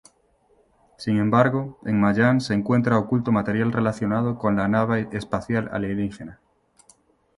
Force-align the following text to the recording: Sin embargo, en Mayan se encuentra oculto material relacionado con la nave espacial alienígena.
Sin 0.97 1.17
embargo, 1.19 1.77
en 1.85 2.01
Mayan 2.01 2.41
se 2.41 2.55
encuentra 2.55 2.97
oculto 2.97 3.31
material 3.31 3.71
relacionado 3.71 4.39
con 4.39 4.55
la 4.55 4.67
nave 4.67 5.07
espacial 5.11 5.69
alienígena. 5.73 6.39